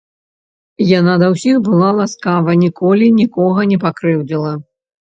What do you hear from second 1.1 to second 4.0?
да ўсіх была ласкава, ніколі нікога не